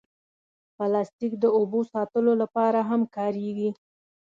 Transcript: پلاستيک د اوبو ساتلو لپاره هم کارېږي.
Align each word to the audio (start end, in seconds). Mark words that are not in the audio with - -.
پلاستيک 0.77 1.33
د 1.39 1.45
اوبو 1.57 1.79
ساتلو 1.91 2.31
لپاره 2.41 2.79
هم 2.89 3.01
کارېږي. 3.15 3.69